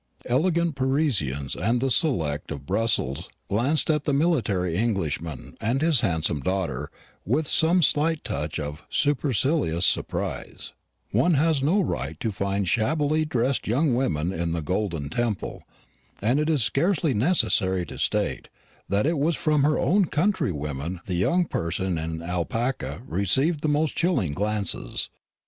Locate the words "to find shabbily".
12.19-13.25